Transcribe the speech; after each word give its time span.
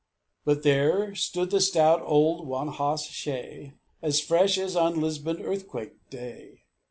But 0.45 0.63
there 0.63 1.13
stood 1.13 1.51
the 1.51 1.61
stout 1.61 2.01
old 2.03 2.47
one 2.47 2.69
hoss 2.69 3.05
shay 3.07 3.73
As 4.01 4.19
fresh 4.19 4.57
as 4.57 4.75
on 4.75 4.99
Lisbon 4.99 5.43
earthquake 5.43 6.09
day! 6.09 6.61